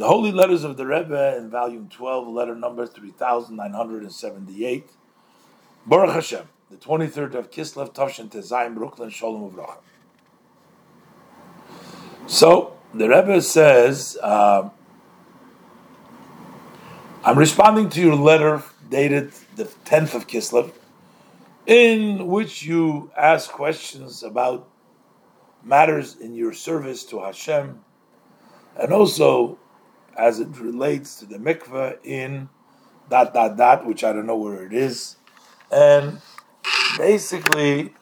[0.00, 4.88] The Holy Letters of the Rebbe in volume 12, letter number 3978.
[5.84, 9.76] Baruch Hashem, the 23rd of Kislev, Tavshin Tezayim, Brooklyn, Shalom Uvracha.
[12.26, 14.70] So, the Rebbe says, uh,
[17.22, 20.72] I'm responding to your letter dated the 10th of Kislev,
[21.66, 24.66] in which you ask questions about
[25.62, 27.84] matters in your service to Hashem,
[28.78, 29.58] and also
[30.16, 32.48] as it relates to the mikveh in
[33.08, 35.16] dot dot dot, which I don't know where it is,
[35.70, 36.20] and
[36.96, 37.94] basically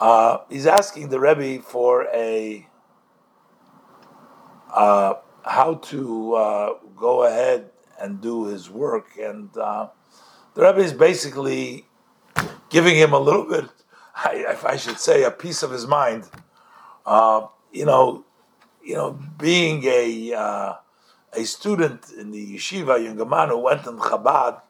[0.00, 2.66] uh, he's asking the Rebbe for a
[4.72, 7.70] uh, how to uh, go ahead
[8.00, 9.88] and do his work, and uh,
[10.54, 11.86] the Rebbe is basically
[12.68, 13.66] giving him a little bit,
[14.16, 16.28] I, I should say, a piece of his mind.
[17.06, 18.24] Uh, you know,
[18.84, 20.74] you know, being a uh,
[21.32, 24.60] a student in the yeshiva, young man who went in Chabad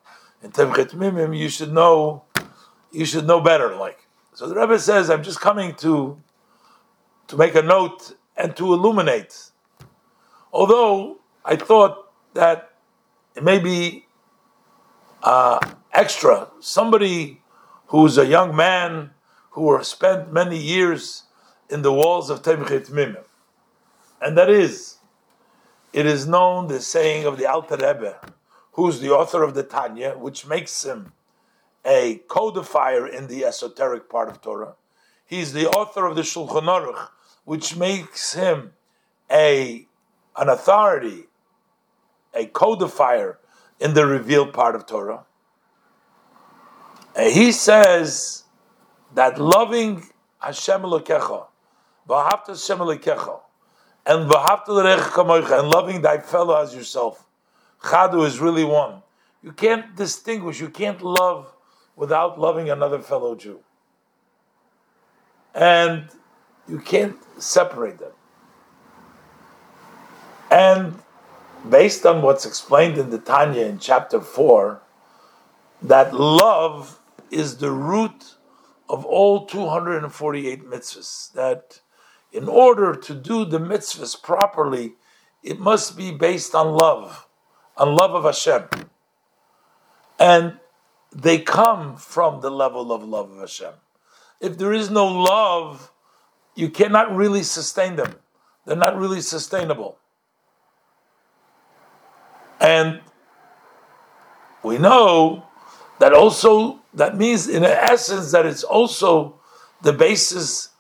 [0.43, 2.25] in Tomchei Temimim, you should know,
[2.91, 3.75] you should know better.
[3.75, 6.21] Like so, the Rebbe says, "I'm just coming to
[7.29, 9.51] to make a note and to illuminate."
[10.53, 12.73] Although I thought that
[13.35, 14.07] it may be
[15.23, 15.59] uh,
[15.93, 17.41] extra, somebody
[17.87, 19.11] who's a young man
[19.53, 21.25] who spent many years
[21.71, 23.25] in the walls of Tomchei Temimim
[24.23, 24.97] and that is,
[25.93, 28.19] it is known the saying of the Alter Rebbe,
[28.73, 31.13] who's the author of the Tanya, which makes him
[31.85, 34.75] a codifier in the esoteric part of Torah.
[35.27, 37.09] He's the author of the Shulchan Aruch,
[37.45, 38.73] which makes him
[39.31, 39.87] a
[40.37, 41.25] an authority,
[42.33, 43.37] a codifier
[43.79, 45.25] in the revealed part of Torah.
[47.15, 48.45] And he says
[49.15, 50.07] that loving
[50.39, 51.47] Hashem Elokecha,
[52.09, 53.41] v'ahavta Hashem Elokecha,
[54.07, 57.27] and and loving thy fellow as yourself.
[57.83, 59.03] Chadu is really one.
[59.43, 61.53] You can't distinguish, you can't love
[61.97, 63.61] without loving another fellow Jew.
[65.55, 66.09] And
[66.69, 68.13] you can't separate them.
[70.51, 70.99] And
[71.69, 74.81] based on what's explained in the Tanya in chapter 4,
[75.83, 77.01] that love
[77.31, 78.35] is the root
[78.89, 81.33] of all 248 mitzvahs.
[81.33, 81.81] That
[82.33, 84.95] in order to do the mitzvahs properly,
[85.43, 87.29] it must be based on love,
[87.77, 88.69] on love of Hashem.
[90.19, 90.59] And
[91.15, 93.75] they come from the level of love of Hashem.
[94.41, 95.93] If there is no love,
[96.55, 98.15] you cannot really sustain them.
[98.65, 99.99] They're not really sustainable.
[102.61, 103.01] And
[104.63, 105.47] we know
[105.99, 109.41] that also, that means in essence that it's also
[109.83, 110.72] the basis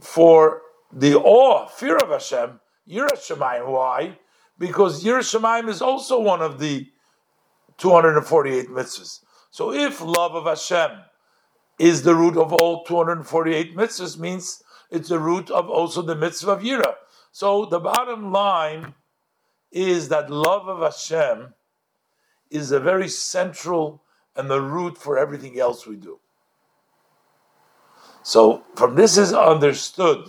[0.00, 0.62] for
[0.92, 3.68] the awe, fear of Hashem, Yiras Shamayim.
[3.68, 4.18] Why?
[4.58, 6.88] Because Yiras Shamayim is also one of the
[7.78, 9.20] 248 mitzvahs.
[9.50, 10.90] So if love of Hashem
[11.78, 16.52] is the root of all 248 mitzvahs, means it's the root of also the mitzvah
[16.52, 16.94] of Yira.
[17.32, 18.94] So the bottom line
[19.70, 21.54] is that love of Hashem
[22.50, 24.02] is a very central
[24.36, 26.18] and the root for everything else we do.
[28.22, 30.28] So from this is understood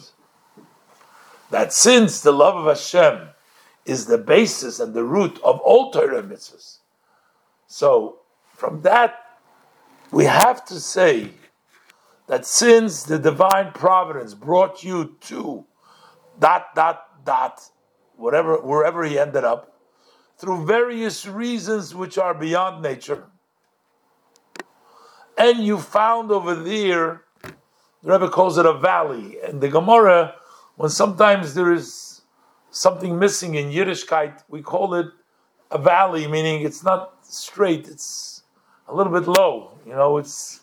[1.50, 3.30] that since the love of Hashem
[3.86, 6.78] is the basis and the root of all Torah mitzvahs,
[7.68, 8.20] so
[8.56, 9.38] from that
[10.12, 11.32] we have to say
[12.28, 15.66] that since the divine providence brought you to
[16.40, 17.62] dot dot dot
[18.16, 19.80] whatever wherever he ended up
[20.38, 23.26] through various reasons which are beyond nature
[25.38, 27.24] and you found over there
[28.04, 29.38] the Rebbe calls it a valley.
[29.44, 30.36] And the Gemara,
[30.76, 32.22] when sometimes there is
[32.72, 35.08] something missing in Yiddishkeit, we call it
[35.70, 38.44] a valley, meaning it's not straight, it's
[38.88, 39.80] a little bit low.
[39.86, 40.62] You know, it's.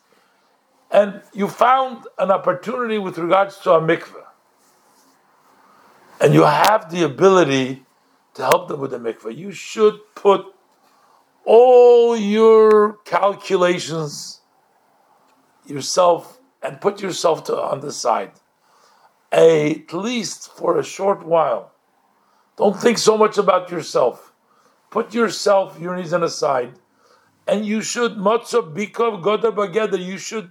[0.90, 4.24] And you found an opportunity with regards to a mikveh.
[6.20, 7.84] And you have the ability
[8.34, 9.36] to help them with the mikveh.
[9.36, 10.46] You should put
[11.44, 14.40] all your calculations
[15.66, 18.32] yourself and put yourself to, on the side,
[19.30, 21.72] at least for a short while.
[22.56, 24.32] Don't think so much about yourself.
[24.90, 26.74] Put yourself, your needs on the side,
[27.46, 29.98] and you should matzah bikav goda bageda.
[30.02, 30.50] You should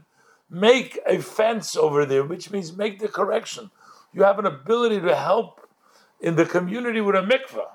[0.49, 3.71] make a fence over there, which means make the correction.
[4.13, 5.67] You have an ability to help
[6.21, 7.67] in the community with a mikvah,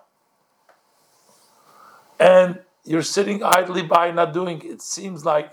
[2.18, 4.62] and you're sitting idly by, not doing.
[4.64, 5.52] It seems like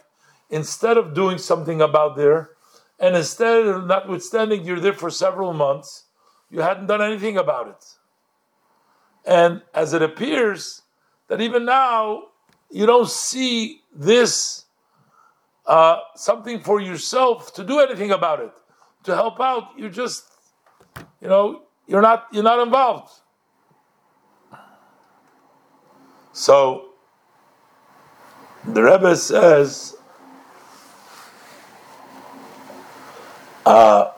[0.50, 2.52] instead of doing something about there,
[3.00, 6.06] and instead, notwithstanding you're there for several months,
[6.50, 7.86] you hadn't done anything about it.
[9.26, 10.82] And as it appears
[11.28, 12.24] that even now
[12.70, 14.66] you don't see this
[15.66, 18.52] uh, something for yourself to do anything about it,
[19.04, 19.70] to help out.
[19.78, 20.24] You're just,
[21.22, 23.12] you know, you're not you're not involved.
[26.34, 26.90] So
[28.66, 29.96] the Rebbe says.
[33.70, 34.12] Uh,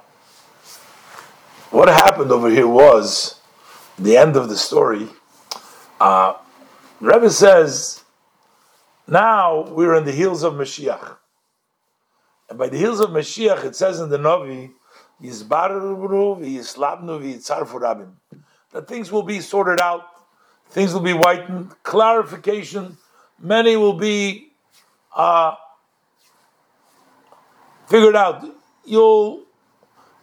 [1.72, 3.42] what happened over here was
[4.00, 5.10] the end of the story.
[6.00, 6.36] Uh,
[7.02, 8.02] Rebbe says,
[9.10, 11.18] now we're in the heels of Mashiach.
[12.50, 14.72] And by the heels of Mashiach, it says in the Navi,
[18.72, 20.04] that things will be sorted out,
[20.70, 22.98] things will be whitened, clarification,
[23.38, 24.54] many will be
[25.14, 25.56] uh,
[27.88, 28.61] figured out.
[28.86, 29.46] You'll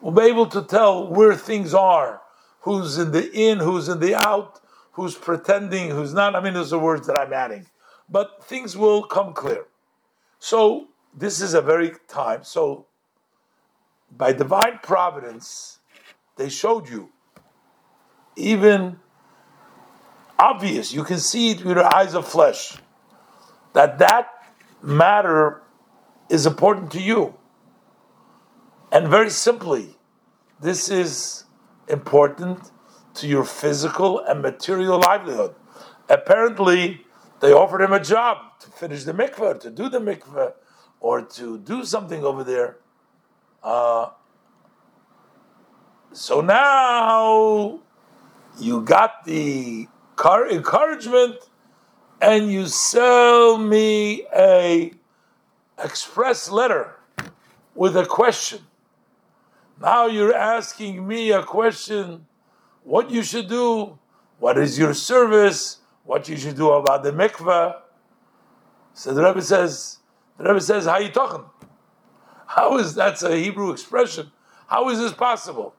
[0.00, 2.22] will be able to tell where things are,
[2.60, 4.60] who's in the in, who's in the out,
[4.93, 6.34] who's pretending, who's not.
[6.34, 7.66] I mean, those are words that I'm adding,
[8.08, 9.66] but things will come clear.
[10.38, 12.44] So this is a very time.
[12.44, 12.87] So
[14.16, 15.78] by divine providence,
[16.37, 17.10] they showed you
[18.37, 19.00] even
[20.38, 20.93] obvious.
[20.93, 22.76] You can see it with your eyes of flesh
[23.72, 24.28] that that
[24.82, 25.62] matter
[26.28, 27.38] is important to you.
[28.90, 29.96] And very simply,
[30.61, 31.44] this is
[31.88, 32.70] important
[33.14, 35.55] to your physical and material livelihood.
[36.08, 37.05] Apparently,
[37.40, 40.52] they offered him a job to finish the mikveh, to do the mikveh,
[41.00, 42.79] or to do something over there.
[43.62, 44.11] Uh,
[46.12, 47.81] so now
[48.58, 49.87] you got the
[50.17, 51.37] car encouragement
[52.20, 54.93] and you sell me a
[55.79, 56.94] express letter
[57.75, 58.61] with a question
[59.81, 62.27] now you're asking me a question
[62.83, 63.99] what you should do,
[64.39, 67.77] what is your service, what you should do about the mikveh.
[68.95, 69.99] So the Rebbe says,
[70.39, 71.45] the Rebbe says, how you talking?
[72.47, 74.33] How is that's a Hebrew expression?
[74.67, 75.75] How is this possible?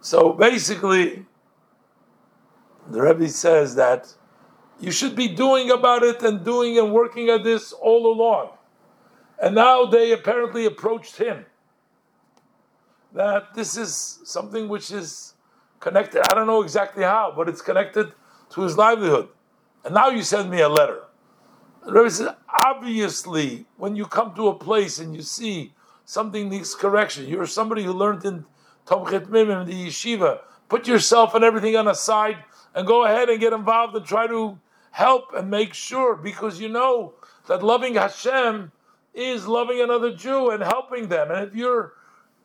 [0.00, 1.26] So basically,
[2.88, 4.14] the Rebbe says that
[4.78, 8.50] you should be doing about it and doing and working at this all along.
[9.42, 11.46] And now they apparently approached him
[13.16, 15.34] that this is something which is
[15.80, 16.22] connected.
[16.30, 18.12] I don't know exactly how, but it's connected
[18.50, 19.28] to his livelihood.
[19.84, 21.02] And now you send me a letter.
[21.84, 22.28] The Rebbe says,
[22.64, 25.72] obviously, when you come to a place and you see
[26.04, 28.44] something needs correction, you're somebody who learned in
[28.86, 32.36] Tomchei Temimim, in the yeshiva, put yourself and everything on a side
[32.74, 34.58] and go ahead and get involved and try to
[34.90, 37.14] help and make sure, because you know
[37.48, 38.72] that loving Hashem
[39.14, 41.30] is loving another Jew and helping them.
[41.30, 41.94] And if you're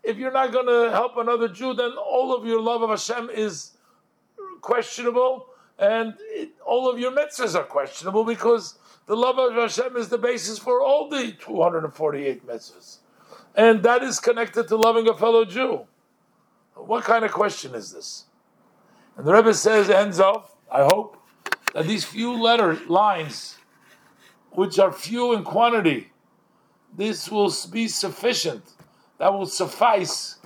[0.04, 3.30] if you're not going to help another Jew, then all of your love of Hashem
[3.30, 3.72] is
[4.62, 10.10] questionable, and it, all of your mitzvahs are questionable because the love of Hashem is
[10.10, 12.98] the basis for all the 248 mitzvahs.
[13.56, 15.86] And that is connected to loving a fellow Jew.
[16.76, 18.26] What kind of question is this?
[19.18, 21.18] And the Rebbe says, ends off, I hope,
[21.74, 23.58] that these few letter lines,
[24.52, 26.12] which are few in quantity,
[26.96, 28.64] this will be sufficient
[29.22, 30.38] that will suffice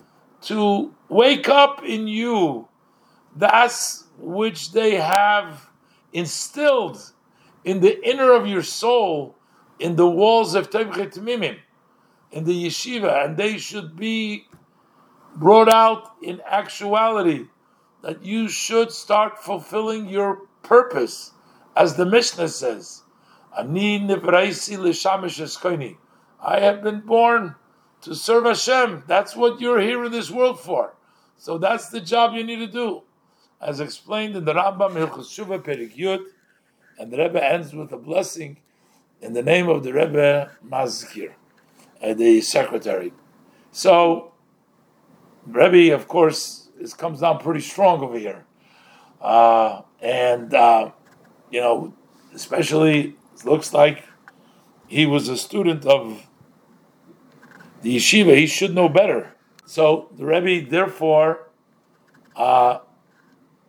[0.41, 2.67] to wake up in you
[3.37, 3.71] that
[4.17, 5.69] which they have
[6.11, 7.13] instilled
[7.63, 9.37] in the inner of your soul,
[9.79, 11.57] in the walls of Tomchei Temimim,
[12.33, 14.45] in the yeshiva, and they should be
[15.37, 17.45] brought out in actuality,
[18.01, 21.31] that you should start fulfilling your purpose,
[21.77, 23.03] as the Mishnah says.
[23.57, 24.05] Ani
[26.41, 27.55] I have been born
[28.05, 29.03] to serve Hashem.
[29.07, 30.93] That's what you're here in this world for.
[31.37, 33.01] So that's the job you need to do.
[33.59, 36.23] As explained in the Rambam Hilchos Shuva Perik Yud,
[36.99, 38.57] and the Rebbe ends with a blessing
[39.21, 41.33] in the name of the Rebbe Mazkir,
[42.01, 43.11] uh, the secretary.
[43.71, 44.33] So,
[45.47, 48.45] Rebbe, of course, is, comes down pretty strong over here.
[49.19, 50.91] Uh, and, uh,
[51.49, 51.93] you know,
[52.33, 54.03] especially, looks like
[54.87, 56.27] he was a student of
[57.85, 59.31] the yeshiva, he should know better.
[59.65, 61.49] So the Rebbe therefore
[62.35, 62.79] uh,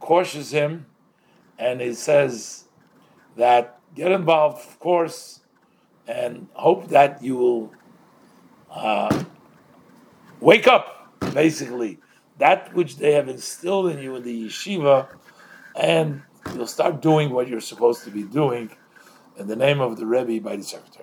[0.01, 0.87] cautions him,
[1.59, 2.65] and he says
[3.37, 5.41] that get involved, of course,
[6.09, 7.75] and hope that you will
[8.71, 9.23] uh,
[10.41, 11.99] wake up, basically,
[12.39, 15.09] that which they have instilled in you in the yeshiva,
[15.75, 16.23] and
[16.55, 18.71] you'll start doing what you're supposed to be doing
[19.37, 20.93] in the name of the Rebbe by the secretary.